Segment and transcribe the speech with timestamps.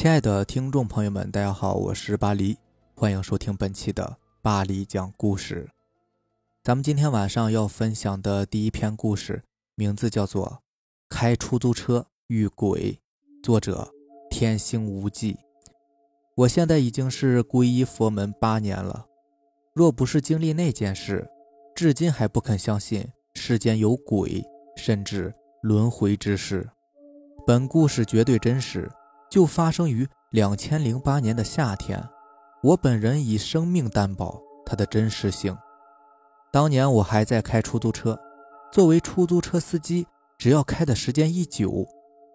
[0.00, 2.56] 亲爱的听众朋友们，大家好，我是巴黎，
[2.94, 5.68] 欢迎收听本期的巴黎讲故事。
[6.64, 9.42] 咱们今天晚上要分享的第一篇故事，
[9.74, 10.46] 名字叫做
[11.10, 12.98] 《开出租车遇鬼》，
[13.44, 13.90] 作者
[14.30, 15.36] 天星无忌。
[16.34, 19.04] 我现在已经是皈依佛门八年了，
[19.74, 21.28] 若不是经历那件事，
[21.74, 24.42] 至今还不肯相信世间有鬼，
[24.78, 26.66] 甚至轮回之事。
[27.46, 28.90] 本故事绝对真实。
[29.30, 32.02] 就发生于两千零八年的夏天，
[32.62, 35.56] 我本人以生命担保它的真实性。
[36.52, 38.18] 当年我还在开出租车，
[38.72, 40.04] 作为出租车司机，
[40.36, 41.86] 只要开的时间一久，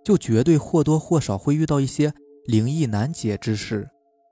[0.05, 2.13] 就绝对或多或少会遇到一些
[2.45, 3.89] 灵异难解之事。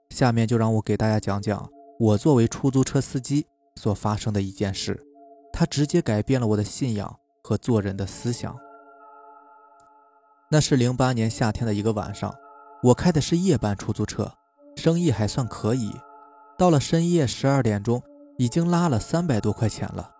[0.08, 3.46] 下面就让我给大家讲讲我作为出租车司机
[3.76, 4.98] 所发生的一件事，
[5.52, 8.56] 它直接改变了我的信仰和做人的思想。
[10.50, 12.34] 那是零八年夏天的一个晚上。
[12.84, 14.30] 我开的是夜班出租车，
[14.76, 15.90] 生意还算可以。
[16.58, 18.02] 到了深夜十二点钟，
[18.36, 20.10] 已经拉了三百多块钱了。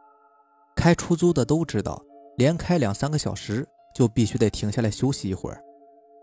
[0.74, 2.02] 开出租的都知道，
[2.38, 5.62] 连开两三个小时就必须得停下来休息一会儿。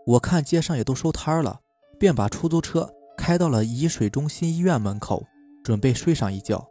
[0.04, 1.60] 我看街上也都收摊了，
[1.96, 5.24] 便把出租车开到了沂水中心医院门口，
[5.62, 6.66] 准备睡上一觉。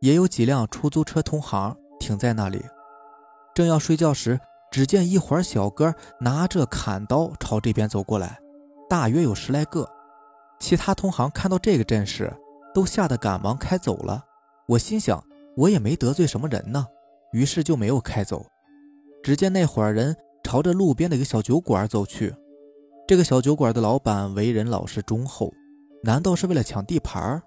[0.00, 2.64] 也有几辆出租车同行停在那里。
[3.52, 4.38] 正要睡觉时，
[4.70, 8.38] 只见一伙小哥拿着砍刀朝这边走过来。
[8.88, 9.86] 大约有十来个，
[10.58, 12.32] 其他同行看到这个阵势，
[12.72, 14.24] 都吓得赶忙开走了。
[14.66, 15.22] 我心想，
[15.56, 16.86] 我也没得罪什么人呢，
[17.32, 18.46] 于是就没有开走。
[19.22, 22.34] 只见那伙人朝着路边的一个小酒馆走去。
[23.06, 25.52] 这个小酒馆的老板为人老实忠厚，
[26.02, 27.42] 难道是为了抢地盘？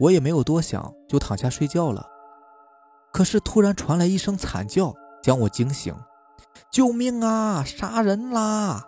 [0.00, 2.06] 我也没有多想，就躺下睡觉了。
[3.12, 5.94] 可是突然传来一声惨叫，将我惊醒
[6.72, 7.62] ：“救命啊！
[7.64, 8.84] 杀人啦！”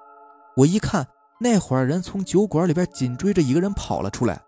[0.57, 1.07] 我一看。
[1.39, 4.41] 那伙人从酒馆里边紧追着一个人跑了出来，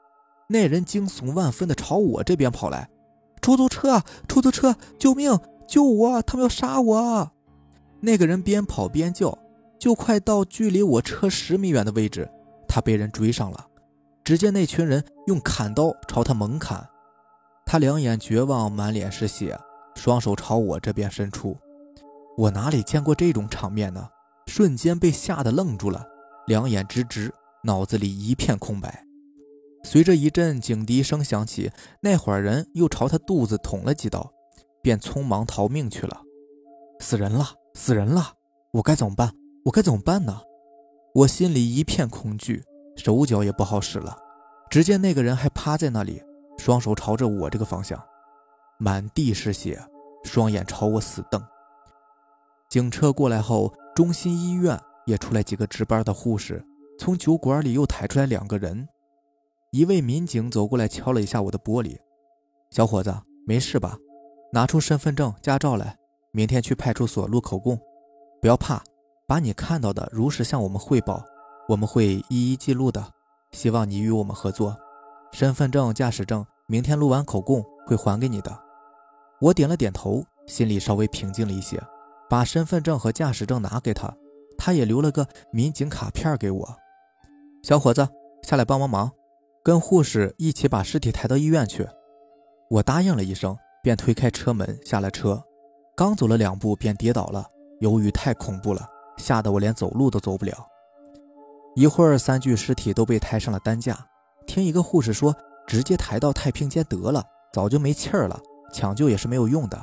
[0.49, 2.89] 那人惊悚万分的朝我这边跑来
[3.43, 6.23] ：“出租车，出租车，救命，救我！
[6.23, 7.31] 他们要杀我！”
[8.01, 9.37] 那个人边跑边叫，
[9.79, 12.31] 就快到距离我车十米远的位置，
[12.67, 13.67] 他被人追上了。
[14.25, 16.89] 只见那群人用砍刀朝他猛砍，
[17.67, 19.59] 他两眼绝望，满脸是血，
[19.95, 21.57] 双手朝我这边伸出。
[22.37, 24.09] 我哪里见过这种场面呢？
[24.47, 26.07] 瞬间被吓得愣住了。
[26.49, 27.31] 两眼直直，
[27.63, 29.05] 脑子里一片空白。
[29.85, 31.71] 随着一阵警笛声响起，
[32.01, 34.33] 那伙人又朝他肚子捅了几刀，
[34.83, 36.23] 便匆忙逃命去了。
[37.01, 38.33] 死人了，死人了！
[38.73, 39.31] 我该怎么办？
[39.67, 40.41] 我该怎么办呢？
[41.15, 42.65] 我心里一片恐惧，
[42.97, 44.17] 手脚也不好使了。
[44.71, 46.23] 只见那个人还趴在那里，
[46.57, 48.03] 双手朝着我这个方向，
[48.79, 49.79] 满地是血，
[50.25, 51.45] 双眼朝我死瞪。
[52.71, 54.81] 警车过来后，中心医院。
[55.09, 56.63] 也出来几个值班的护士，
[56.99, 58.87] 从酒馆里又抬出来两个人。
[59.71, 61.97] 一位民警走过来敲了一下我的玻璃
[62.71, 63.15] ：“小伙子，
[63.47, 63.97] 没事吧？
[64.53, 65.97] 拿出身份证、驾照来，
[66.31, 67.75] 明天去派出所录口供。
[68.43, 68.83] 不要怕，
[69.27, 71.25] 把你看到的如实向我们汇报，
[71.71, 73.03] 我们会一一记录的。
[73.53, 74.77] 希望你与我们合作。
[75.33, 78.55] 身份证、驾驶证，明天录完口供会还给你的。”
[79.41, 81.83] 我点了点头，心里稍微平静了一些，
[82.29, 84.15] 把身份证和驾驶证拿给他。
[84.59, 86.77] 他也留了个民警卡片给我，
[87.63, 88.07] 小伙子，
[88.43, 89.11] 下来帮帮忙，
[89.63, 91.89] 跟护士一起把尸体抬到医院去。
[92.69, 95.43] 我答应了一声，便推开车门下了车。
[95.97, 97.47] 刚走了两步，便跌倒了。
[97.81, 98.87] 由于太恐怖了，
[99.17, 100.53] 吓得我连走路都走不了。
[101.75, 103.97] 一会儿，三具尸体都被抬上了担架。
[104.47, 105.35] 听一个护士说，
[105.67, 108.41] 直接抬到太平间得了，早就没气儿了，
[108.73, 109.79] 抢救也是没有用的。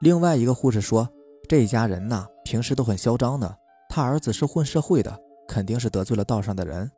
[0.00, 1.08] 另外一个护士说，
[1.48, 3.57] 这家人呐，平时都很嚣张的。
[3.88, 5.18] 他儿子是混社会的，
[5.48, 6.90] 肯定是得罪了道上的人，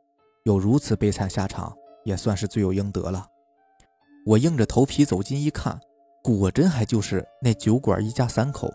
[0.43, 3.25] 有如此悲惨下场，也算是罪有应得了。
[4.25, 5.79] 我硬着头皮走近一看，
[6.23, 8.71] 果真还就是那酒馆一家三口，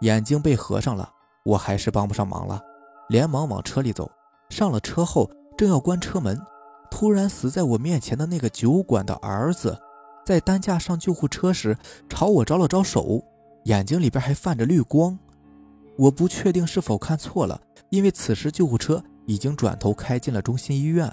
[0.00, 1.08] 眼睛被合上了。
[1.44, 2.60] 我还是帮不上忙了，
[3.08, 4.10] 连忙往车里走。
[4.50, 6.40] 上了车后，正要关车门，
[6.90, 9.78] 突然死在我面前的那个酒馆的儿子，
[10.26, 11.76] 在担架上救护车时
[12.08, 13.22] 朝我招了招手，
[13.64, 15.18] 眼睛里边还泛着绿光。
[15.98, 17.60] 我不确定是否看错了，
[17.90, 21.12] 因为此时救护车已经转头开进了中心医院。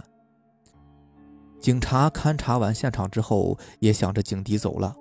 [1.59, 4.95] 警察勘察完现场之后，也想着警笛走了。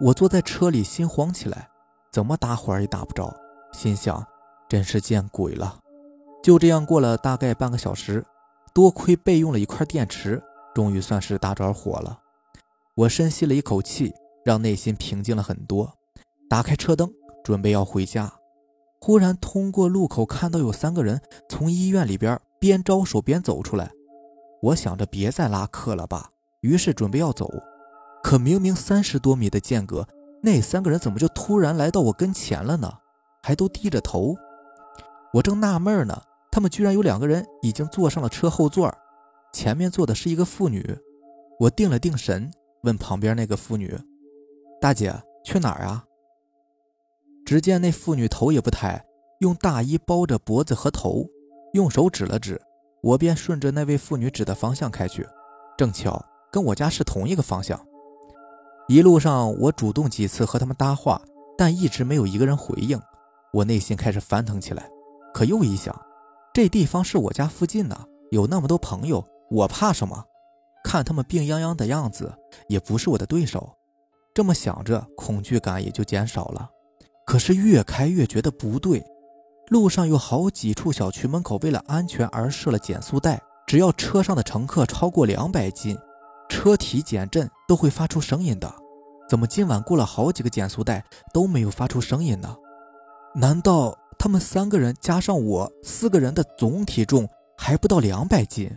[0.00, 1.68] 我坐在车里，心慌起来，
[2.10, 3.32] 怎么打火也打不着，
[3.72, 4.26] 心想
[4.68, 5.78] 真是见鬼了。
[6.42, 8.24] 就这样过了大概半个小时，
[8.74, 10.42] 多亏备用了一块电池，
[10.74, 12.18] 终于算是打着火了。
[12.96, 14.12] 我深吸了一口气，
[14.44, 15.92] 让内心平静了很多，
[16.48, 17.08] 打开车灯，
[17.44, 18.32] 准备要回家。
[19.00, 23.90] 忽然，通过路口看到有三个人从医院里边边招手边走出来，
[24.60, 26.30] 我想着别再拉客了吧，
[26.60, 27.48] 于是准备要走，
[28.22, 30.06] 可明明三十多米的间隔，
[30.42, 32.92] 那三个人怎么就突然来到我跟前了呢？
[33.42, 34.36] 还都低着头。
[35.32, 38.94] 我正纳闷呢，他们居然有两个人已经坐上了车后座，
[39.50, 40.98] 前面坐的是一个妇女。
[41.58, 42.52] 我定了定神，
[42.82, 43.98] 问旁边那个妇女
[44.78, 46.04] ：“大姐，去哪儿啊？”
[47.50, 49.04] 只见那妇女头也不抬，
[49.40, 51.26] 用大衣包着脖子和头，
[51.72, 52.62] 用手指了指。
[53.02, 55.26] 我便顺着那位妇女指的方向开去，
[55.76, 57.84] 正巧跟我家是同一个方向。
[58.86, 61.20] 一路上，我主动几次和他们搭话，
[61.58, 62.96] 但一直没有一个人回应。
[63.52, 64.88] 我内心开始翻腾起来，
[65.34, 65.92] 可又一想，
[66.54, 70.24] 这地方是我家附近呢，有那么多朋友，我怕什么？
[70.84, 72.32] 看他们病殃殃的样子，
[72.68, 73.76] 也不是我的对手。
[74.32, 76.70] 这么想着，恐惧感也就减少了。
[77.30, 79.00] 可是越开越觉得不对。
[79.68, 83.40] 路上有好几处小区门口，为了安全而设了减速带。
[83.68, 85.96] 只要车上的乘客超过两百斤，
[86.48, 88.68] 车体减震都会发出声音的。
[89.28, 92.56] 怎么今晚过了好几个减速带都没有发出声音呢？
[93.36, 98.68] 难道他们三个人加上我四个人的总体重还不到两百斤？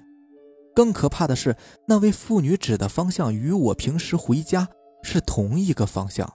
[0.75, 1.55] 更可怕的是，
[1.87, 4.69] 那位妇女指的方向与我平时回家
[5.01, 6.31] 是同一个方向。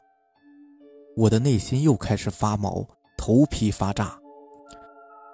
[1.18, 2.86] 我的内心又开始发毛，
[3.16, 4.16] 头皮发炸。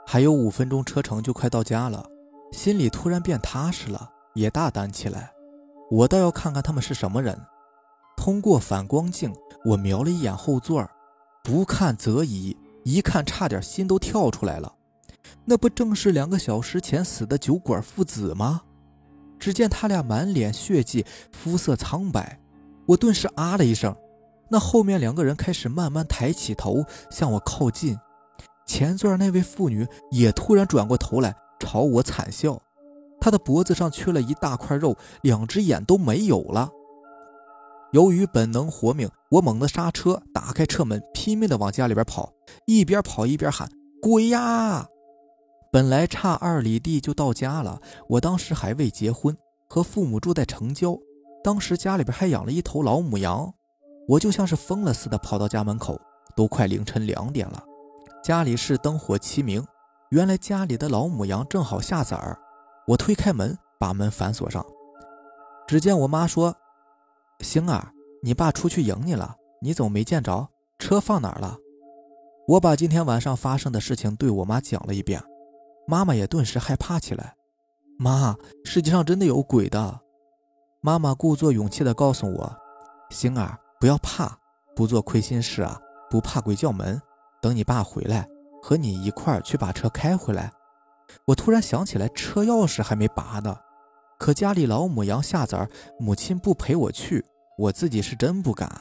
[0.06, 2.08] 还有五分钟车程就快到家了，
[2.52, 5.31] 心里突然变踏实了，也大胆起来。
[5.90, 7.38] 我倒要看看他们是什么人。
[8.16, 9.31] 通过反光镜，
[9.62, 10.88] 我瞄了一眼后座，
[11.42, 14.75] 不看则已，一看差点心都跳出来了。
[15.44, 18.62] 那不正是两个小时前死的酒馆父子吗？
[19.38, 22.40] 只见他俩满脸血迹，肤色苍白。
[22.86, 23.94] 我顿时啊了一声。
[24.55, 27.99] 那后面两个人开始慢慢抬起头向我靠近。
[28.65, 32.56] 前座那位妇女也突然转过头来朝我惨笑，
[33.21, 36.71] 她的脖子上缺了一大块肉，两只眼都没有了。
[37.91, 42.33] 由于本能活命，我猛地刹车，打开车门，拼命地往家里边跑，
[42.65, 43.69] 一边跑一边喊
[44.01, 44.87] ：“鬼呀！”
[45.73, 49.37] 本来差二里地就到家了，我当时还未结婚，
[49.69, 50.97] 和父母住在城郊，
[51.43, 53.53] 当时家里边还养了一头老母羊，
[54.06, 56.01] 我就像是疯了似的跑到家门口，
[56.37, 57.62] 都快凌晨两点了。
[58.23, 59.65] 家里是灯火齐明，
[60.11, 62.39] 原来家里的老母羊正好下崽儿。
[62.87, 64.65] 我推开门，把门反锁上。
[65.67, 66.55] 只见我妈说
[67.41, 67.93] ：“星儿，
[68.23, 70.49] 你爸出去迎你了，你怎么没见着？
[70.79, 71.56] 车放哪儿了？”
[72.47, 75.23] 我把今天晚上发生的事情对我妈讲了一遍，
[75.87, 77.35] 妈妈也顿时害怕起来。
[77.99, 80.01] 妈，世界上真的有鬼的。
[80.83, 82.56] 妈妈故作勇气地告诉我
[83.09, 84.38] ：“星儿，不要怕，
[84.75, 85.78] 不做亏心事啊，
[86.08, 86.98] 不怕鬼叫门。”
[87.42, 88.26] 等你爸回来，
[88.62, 90.50] 和你一块儿去把车开回来。
[91.26, 93.54] 我突然想起来，车钥匙还没拔呢。
[94.19, 95.69] 可家里老母羊下崽儿，
[96.00, 97.22] 母亲不陪我去，
[97.58, 98.81] 我自己是真不敢。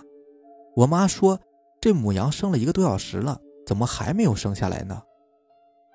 [0.74, 1.38] 我妈说，
[1.82, 5.02] 这母羊生了一个多小时了，怎么还没有生下来呢？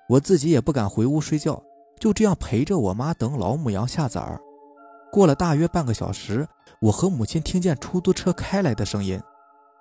[0.07, 1.59] 我自己也不敢回屋睡觉，
[1.99, 4.39] 就这样陪着我妈等老母羊下崽儿。
[5.11, 6.47] 过了大约半个小时，
[6.79, 9.21] 我和母亲听见出租车开来的声音。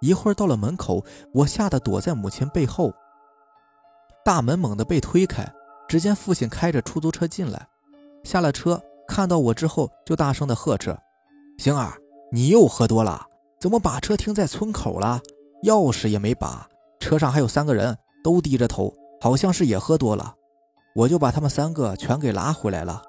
[0.01, 1.05] 一会儿到了门口，
[1.35, 2.93] 我吓得躲在母亲背后。
[4.25, 5.45] 大门猛地被推开，
[5.89, 7.67] 只见父亲开着出租车进来，
[8.23, 10.97] 下了车，看到我之后就大声的呵斥
[11.59, 11.95] ：“星儿，
[12.31, 13.27] 你又喝多了，
[13.59, 15.21] 怎么把车停在村口了？
[15.65, 16.69] 钥匙也没拔，
[17.01, 20.35] 车上还有三个人，都低着头，好像是也喝多了。
[20.95, 23.03] 我就把他们三个全给拉回来了，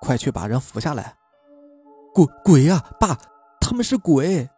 [0.00, 1.14] 快去把人扶下来。
[2.14, 3.18] ”“鬼鬼呀，爸，
[3.60, 4.48] 他们是鬼！”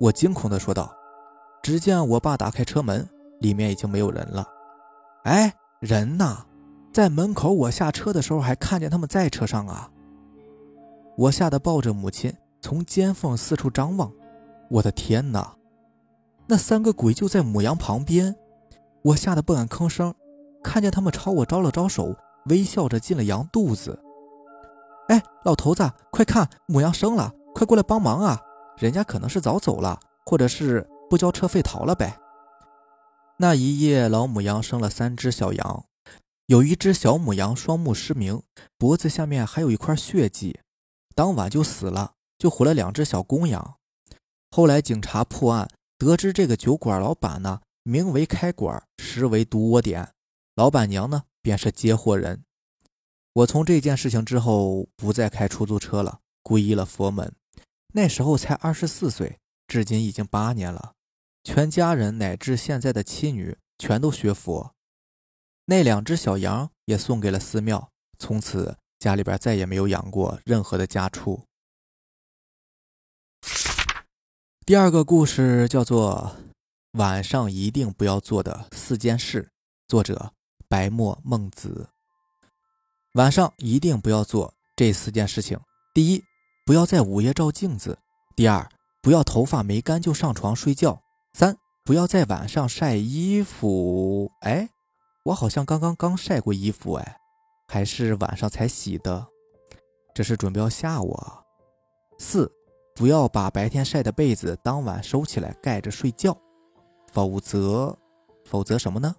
[0.00, 0.92] 我惊恐的说道。
[1.62, 3.06] 只见我爸打开车门，
[3.38, 4.44] 里面已经没有人了。
[5.24, 6.44] 哎，人呢？
[6.92, 7.52] 在门口。
[7.52, 9.90] 我下车的时候还看见他们在车上啊！
[11.16, 14.10] 我吓得抱着母亲，从尖缝四处张望。
[14.70, 15.54] 我的天哪！
[16.46, 18.34] 那三个鬼就在母羊旁边。
[19.02, 20.12] 我吓得不敢吭声。
[20.62, 22.16] 看见他们朝我招了招手，
[22.46, 24.02] 微笑着进了羊肚子。
[25.10, 28.40] 哎，老头子，快看，母羊生了，快过来帮忙啊！
[28.78, 30.88] 人家可能是早走了，或者是……
[31.10, 32.16] 不交车费逃了呗。
[33.36, 35.84] 那一夜，老母羊生了三只小羊，
[36.46, 38.40] 有一只小母羊双目失明，
[38.78, 40.60] 脖子下面还有一块血迹，
[41.16, 43.78] 当晚就死了，就活了两只小公羊。
[44.52, 50.08] 后来警察破案，得知这个酒馆老板呢，名为开馆，实为毒窝点，
[50.54, 52.44] 老板娘呢便是接货人。
[53.32, 57.32] 我从这件事情之后不再开出租车了，皈依了佛门，
[57.94, 60.94] 那时候才二十四岁，至今已经八年了。
[61.44, 64.74] 全家人乃至现在的妻女全都学佛，
[65.66, 71.44] 那两只小羊也送给了寺庙，从此家里边再也没有养过任何的家畜。
[74.66, 76.36] 第二个故事叫做
[76.98, 79.50] “晚上一定不要做的四件事”，
[79.86, 80.32] 作者
[80.68, 81.90] 白墨孟子。
[83.14, 85.58] 晚上一定不要做这四件事情：
[85.92, 86.22] 第一，
[86.64, 87.94] 不要在午夜照镜子；
[88.36, 88.68] 第二，
[89.02, 91.00] 不要头发没干就上床睡觉；
[91.32, 94.30] 三，不要在晚上晒衣服。
[94.42, 94.68] 哎，
[95.24, 97.16] 我好像刚刚刚晒过衣服，哎，
[97.66, 99.26] 还是晚上才洗的，
[100.14, 101.44] 这是准备要吓我。
[102.18, 102.50] 四。
[102.96, 106.36] 不要把白天晒的被子当晚收起来盖着睡觉，
[107.10, 107.96] 否则，
[108.44, 109.14] 否则什么呢？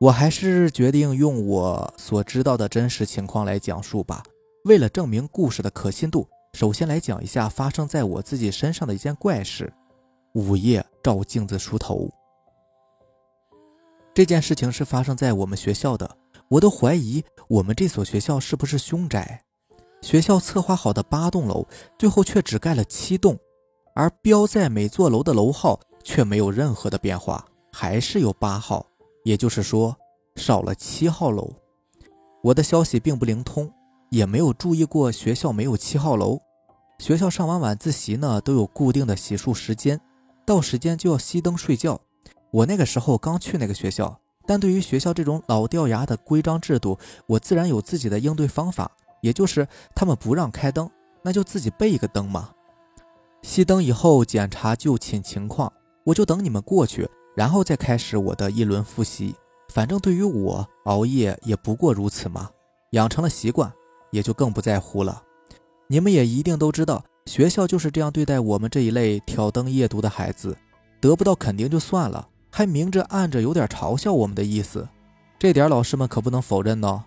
[0.00, 4.22] 我还是决定用我所知道的真实情况来讲述吧。
[4.64, 9.72] 为了证明故事的可信度，首先来讲一下发生在我自己身上的一件怪事：
[10.34, 12.08] 午夜照镜子梳头。
[14.14, 16.16] 这件事情是发生在我们学校的，
[16.48, 19.42] 我都怀疑我们这所学校是不是凶宅。
[20.00, 21.66] 学校策划好的八栋楼，
[21.98, 23.36] 最后却只盖了七栋，
[23.96, 28.86] 而标在每座楼的楼号却没有任何的变化，还是有八号，
[29.28, 29.94] 也就是说
[30.36, 31.52] 少了七号楼。
[32.42, 33.70] 我的消息并不灵通，
[34.08, 36.38] 也没有注意过学校没有七号楼。
[36.98, 40.00] 学校上完晚自习呢，都有固定的洗漱时间，
[40.46, 42.00] 到时间就要熄灯睡觉。
[42.50, 48.90] 我那个时候刚去那个学校，但对于学校这种老掉牙的规章制度，我自然有自己的应对方法。
[49.20, 50.88] 也就是他们不让开灯，
[51.22, 52.48] 那就自己备一个灯嘛。
[53.42, 55.70] 熄灯以后检查就寝情况，
[56.04, 57.06] 我就等你们过去，
[57.38, 59.32] 然后再开始我的一轮复习。
[59.72, 62.50] 反正对于我熬夜也不过如此嘛，
[62.90, 63.72] 养成了习惯，
[64.10, 65.22] 也就更不在乎了。
[65.86, 70.56] 你们也一定都知道，学校就是这样对待我们这一类挑灯夜读的孩子，
[71.00, 74.88] 得不到肯定就算了，还明着暗着有点嘲笑我们的意思，
[75.38, 77.04] 这点老师们可不能否认呢。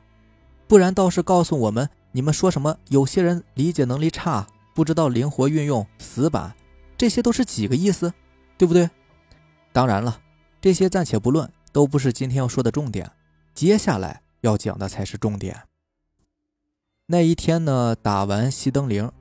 [0.65, 1.89] 不然倒是告诉我们。
[2.13, 2.77] 你们说什么？
[2.87, 6.53] 有些人理解能力差，不知道灵活运用死板，
[6.97, 8.13] 这些都是几个意思，
[8.57, 8.89] 对不对？
[9.73, 10.19] 当然了，
[10.59, 13.09] 这些暂且不论，都不是今天要说的重点。
[13.53, 15.63] 接下来要讲的才是重点。
[17.07, 19.11] 那一天呢，打完熄灯铃，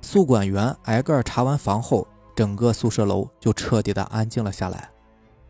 [0.00, 4.90] 宿管员挨个查完房后，整个宿舍楼就彻底的安静了下来。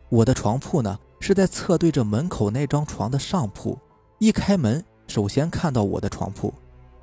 [0.09, 3.79] 我的床铺呢，是在侧对着门口那张床的上铺，
[4.19, 6.53] 一开门，首先看到我的床铺。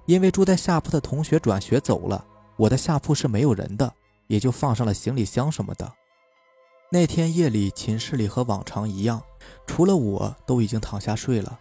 [0.07, 2.25] 因为住在下铺的同学转学走了，
[2.57, 3.93] 我的下铺是没有人的，
[4.27, 5.93] 也就放上了行李箱什么的。
[6.91, 9.23] 那天夜里，寝室里和往常一样，
[9.67, 11.61] 除了我都已经躺下睡了。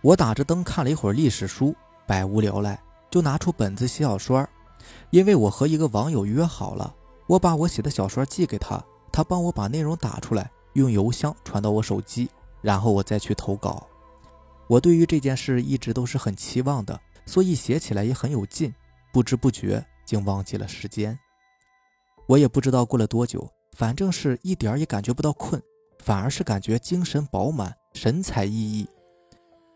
[0.00, 1.74] 我打着灯看了一会儿历史书，
[2.06, 4.48] 百无聊赖，就拿出本子写小说。
[5.10, 6.94] 因为我和一个网友约好了，
[7.26, 13.84] 我把我写的小说寄给他，他帮我把内容打出来，用邮箱传到我手机，然后我再去投稿。
[14.68, 17.00] 我对于这件事一直都是很期望的。
[17.24, 18.74] 所以写起来也很有劲，
[19.12, 21.16] 不知不觉竟忘记了时间。
[22.26, 25.60] 我也不知道过了多久，反正是一点也感觉不到困，
[25.98, 28.86] 反而是感觉精神饱满，神采奕奕。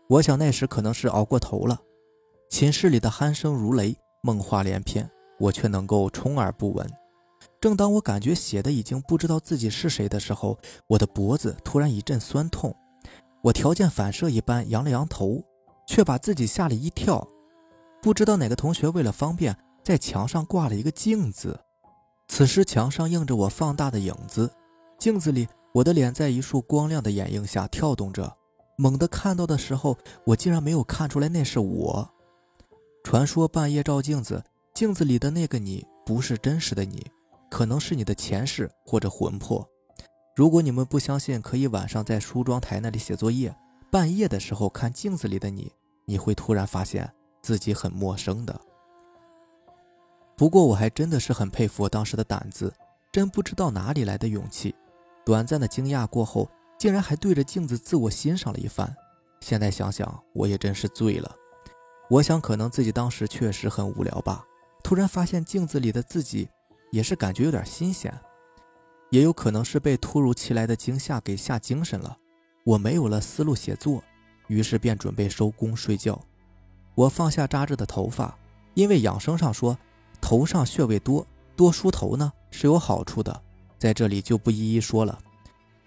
[0.07, 1.81] 我想那时可能是熬过头了。
[2.49, 6.89] 寝室里的鼾声如雷，梦话连篇，我却能够充耳不闻。
[7.59, 12.73] 正当我感觉写的已经不知道自己是谁的时候，我的脖子突然一阵酸痛，
[13.43, 15.43] 我条件反射一般扬了扬头，
[15.87, 17.27] 却把自己吓了一跳。
[18.01, 21.59] 不知道哪个同学为了方便，在墙上挂了一个镜子。
[22.27, 24.51] 此时墙上映着我放大的影子，
[24.99, 28.35] 镜子里我的脸在一束光亮的掩映下跳动着。
[28.77, 32.07] 猛地看到的时候，我竟然没有看出来那是我。
[33.03, 34.43] 传说半夜照镜子，
[34.73, 37.05] 镜子里的那个你不是真实的你，
[37.49, 39.67] 可能是你的前世或者魂魄。
[40.35, 43.55] 如果你们不相信，可以晚上在梳妆台那里写作业，
[43.89, 45.71] 半夜的时候看镜子里的你，
[46.05, 47.11] 你会突然发现。
[47.41, 48.59] 自己很陌生的，
[50.37, 52.71] 不过我还真的是很佩服我当时的胆子，
[53.11, 54.75] 真不知道哪里来的勇气。
[55.25, 58.95] 短暂的惊讶过后，竟然还对着镜子自我欣赏了一番。
[59.41, 61.35] 现在想想，我也真是醉了。
[62.07, 64.45] 我想，可能自己当时确实很无聊吧。
[64.83, 66.47] 突然发现镜子里的自己，
[66.91, 68.13] 也是感觉有点新鲜。
[69.09, 72.15] 也有可能是被突如其来的惊吓给吓精神了，
[72.63, 74.03] 我没有了思路写作，
[74.47, 76.21] 于是便准备收工睡觉。
[76.93, 78.37] 我放下扎着的头发，
[78.75, 79.77] 因为养生上说，
[80.27, 83.41] 头上穴位多，多梳头呢是有好处的，
[83.77, 85.17] 在这里就不一一说了。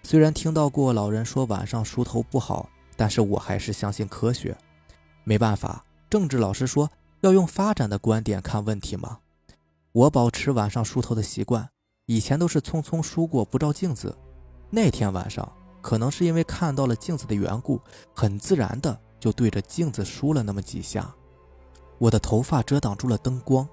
[0.01, 2.67] 虽然听到过老人说晚上梳头不好，
[2.97, 4.57] 但是我还是相信科学。
[5.23, 9.19] 没办法，政治老师说要用发展的观点看问题嘛。
[9.91, 11.69] 我保持晚上梳头的习惯，
[12.07, 14.17] 以前都是匆匆梳过不照镜子。
[14.71, 15.47] 那天晚上，
[15.83, 17.79] 可能是因为看到了镜子的缘故，
[18.15, 18.99] 很自然的。
[19.19, 21.13] 就对着镜子梳了那么几下，
[21.99, 23.69] 我的头发遮挡住了灯光，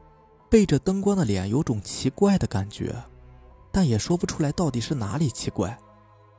[0.50, 2.94] 背着灯光的脸有种奇怪的感觉，
[3.70, 5.78] 但也说不出来到底是哪里奇怪。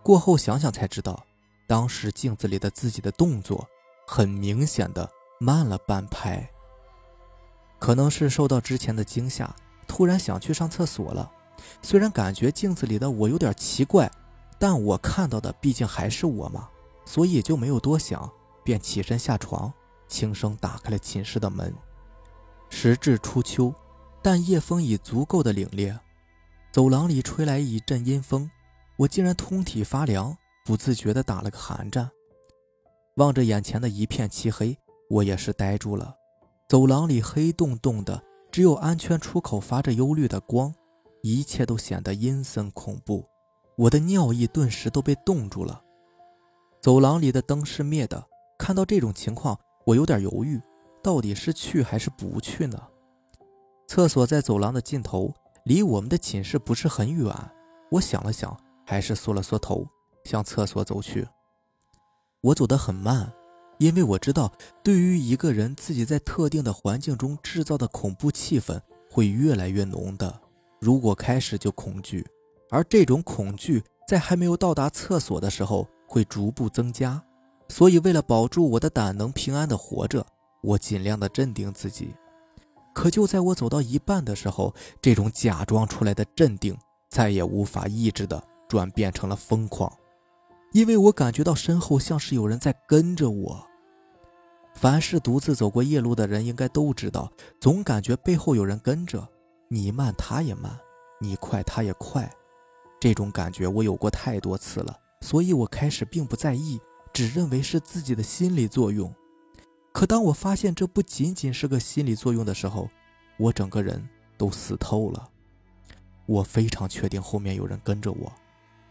[0.01, 1.23] 过后想想才知道，
[1.67, 3.67] 当时镜子里的自己的动作
[4.07, 6.49] 很明显的慢了半拍。
[7.77, 9.55] 可能是受到之前的惊吓，
[9.87, 11.31] 突然想去上厕所了。
[11.81, 14.09] 虽然感觉镜子里的我有点奇怪，
[14.57, 16.67] 但我看到的毕竟还是我嘛，
[17.05, 18.29] 所以就没有多想，
[18.63, 19.71] 便起身下床。
[20.07, 21.71] 轻声打开了寝室的门。
[22.69, 23.73] 时至初秋，
[24.21, 25.97] 但夜风已足够的凛冽，
[26.71, 28.49] 走廊里吹来一阵阴风，
[28.97, 30.35] 我竟然通体发凉，
[30.65, 32.09] 不自觉地打了个寒战。
[33.15, 34.77] 望着眼前的一片漆黑，
[35.09, 36.15] 我也是呆住了。
[36.67, 38.21] 走廊里黑洞洞的，
[38.51, 40.73] 只有安全出口发着幽绿的光，
[41.23, 43.27] 一切都显得阴森恐怖。
[43.75, 45.81] 我的尿意顿时都被冻住了。
[46.81, 48.23] 走廊里的灯是灭的，
[48.57, 49.57] 看到这种情况。
[49.85, 50.61] 我有点犹豫，
[51.01, 52.79] 到底是去还是不去呢？
[53.89, 57.35] 厕所在走廊的尽头，离我们的寝室不是很远。
[57.89, 58.55] 我想了想，
[58.85, 59.83] 还是缩了缩头，
[60.25, 61.27] 向厕所走去。
[62.41, 63.33] 我走得很慢，
[63.79, 64.53] 因为我知道，
[64.83, 68.79] 对于一个人，自己在特定的环境中制造的恐怖气氛
[69.09, 70.39] 会越来越浓的。
[70.79, 72.23] 如果开始就恐惧，
[72.69, 77.19] 而这种恐惧在还没有到达厕所的时候，会逐步增加。
[77.69, 80.23] 所以，为了保住我的胆能平安的活着，
[80.61, 82.13] 我尽量的镇定自己。
[82.99, 86.77] 可就在我走到一半的时候，这种假装出来的镇定
[87.09, 89.89] 再也无法抑制的转变成了疯狂，
[90.73, 93.65] 因为我感觉到身后像是有人在跟着我。
[94.73, 99.25] 凡是独自走过夜路的人应该都知道，总感觉背后有人跟着
[99.69, 100.77] 你，慢他也慢，
[101.21, 102.29] 你快他也快。
[102.99, 106.77] 这种感觉我有过太多次了，所以我开始并不在意。
[107.13, 109.15] 只认为是自己的心理作用，
[109.99, 112.89] 可当我发现这不仅仅是个心理作用的时候，
[113.35, 114.01] 我整个人
[114.37, 115.29] 都死透了。
[116.25, 118.31] 我非常确定后面有人跟着我，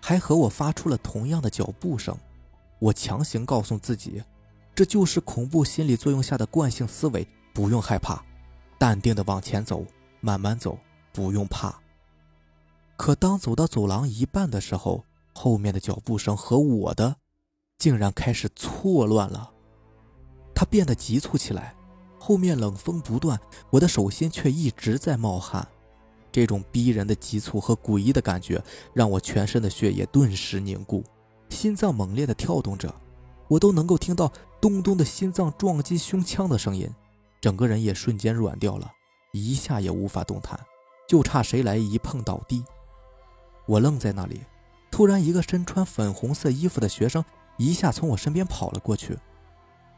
[0.02, 2.14] 还和我发出了同样的脚步声。
[2.78, 4.22] 我强行告诉自己，
[4.74, 8.22] 这就是恐怖心理作用下的惯性思维，不用害怕，
[8.78, 9.82] 淡定的往前走，
[10.20, 10.78] 慢慢走，
[11.10, 11.74] 不用怕。
[12.98, 17.16] 可当走到走廊一半的时候，后面的脚步声和我的。
[17.78, 19.50] 竟然开始错乱了，
[20.58, 21.72] 它变得急促起来，
[22.18, 23.38] 后面冷风不断，
[23.70, 25.64] 我的手心却一直在冒汗。
[26.32, 28.60] 这种逼人的急促和诡异的感觉，
[28.92, 31.04] 让我全身的血液顿时凝固，
[31.48, 32.92] 心脏猛烈的跳动着，
[33.46, 36.92] 我都能够听到咚咚的心脏撞击胸腔的声音，
[37.40, 38.90] 整个人也瞬间软掉了，
[39.30, 40.58] 一下也无法动弹，
[41.08, 42.64] 就差谁来一碰倒地。
[43.64, 44.40] 我愣在那里，
[44.90, 47.24] 突然一个身穿粉红色衣服的学生。
[47.58, 49.18] 一下从我身边跑了过去，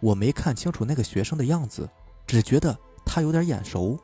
[0.01, 1.89] 我没看清楚那个学生的样子，
[2.27, 3.99] 只觉得他有点眼熟。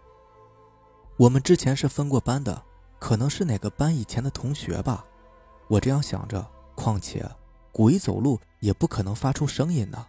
[1.17, 2.63] 我们之前是分过班的，
[2.99, 5.05] 可能是哪个班以前的同学吧。
[5.69, 7.27] 我这样想着，况且
[7.73, 10.07] 鬼走路也不可能发出声音呢。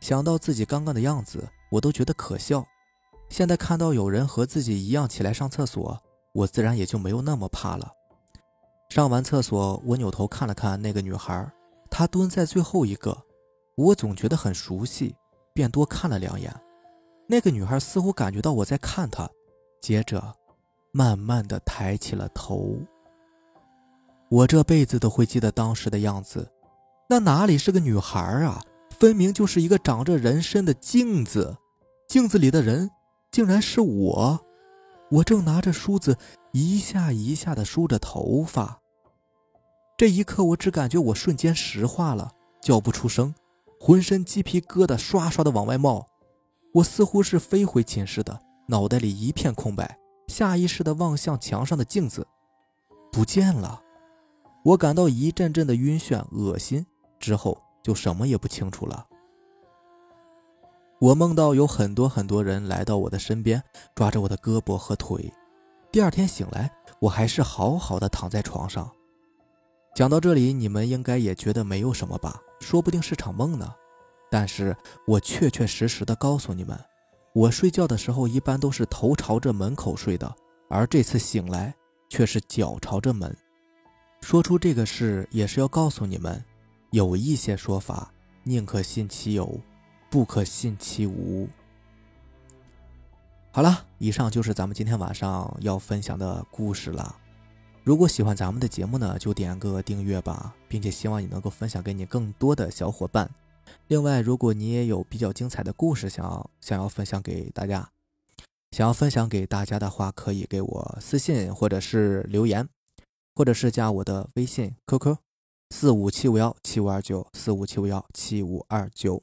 [0.00, 2.64] 想到自己刚刚的样子，我都觉得可笑。
[3.28, 6.00] 现在看到有人和自己一样起来上厕所，
[6.32, 7.92] 我自然也就没有那么怕了。
[8.88, 11.48] 上完厕所，我扭头看了看那个女孩。
[11.90, 13.16] 她蹲在最后一个，
[13.76, 15.14] 我总觉得很熟悉，
[15.54, 16.54] 便多看了两眼。
[17.26, 19.28] 那个女孩似乎感觉到我在看她，
[19.80, 20.34] 接着
[20.92, 22.76] 慢慢的抬起了头。
[24.28, 26.50] 我这辈子都会记得当时的样子，
[27.08, 28.62] 那哪里是个女孩啊，
[28.98, 31.56] 分明就是一个长着人身的镜子。
[32.08, 32.90] 镜子里的人
[33.30, 34.40] 竟然是我，
[35.10, 36.16] 我正拿着梳子
[36.52, 38.80] 一下一下的梳着头发。
[39.96, 43.34] 这一刻，我只感觉我瞬间石化了，叫不出声，
[43.82, 46.06] 浑身鸡皮疙瘩刷刷的往外冒。
[46.74, 48.38] 我似乎是飞回寝室的，
[48.68, 52.26] 脑袋里一片空白，下意识的望向墙上的镜子，
[53.10, 53.82] 不见了。
[54.66, 56.84] 我感到一阵阵的晕眩、恶心，
[57.18, 59.06] 之后就什么也不清楚了。
[60.98, 63.62] 我梦到有很多很多人来到我的身边，
[63.94, 65.32] 抓着我的胳膊和腿。
[65.90, 68.88] 第二天醒来，我还是好好的躺在床上。
[69.94, 72.38] 讲到这里，你们应该也觉得没有什么吧？
[72.60, 73.74] 说不定是场梦呢。
[74.30, 76.78] 但是我确确实实的告诉你们，
[77.32, 80.32] 我睡觉的时候一般都是头朝着门口睡的，
[80.68, 81.74] 而这次醒来
[82.08, 83.36] 却是脚朝着门。
[84.20, 86.44] 说出这个事也是要告诉你们，
[86.92, 88.12] 有一些说法
[88.44, 89.58] 宁可信其有，
[90.08, 91.48] 不可信其无。
[93.50, 97.16] 好了，以上就是咱们今天晚上要分享的故事了。
[97.82, 103.28] 如果喜欢咱们的节目呢，就点个订阅吧，并且希望你能够分享给你更多的小伙伴。
[103.88, 107.90] 另外，如果你也有比较精彩的故事想要想要分享给大家，
[108.70, 112.68] 想要分享给大家的话，可以给我私信或者是留言，
[113.34, 115.16] 或者是加我的微信 QQ
[115.70, 119.22] 四五七五幺七五二九四五七五幺七五二九。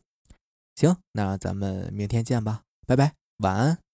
[0.76, 3.87] 行，那咱们明天见吧，拜拜，晚安。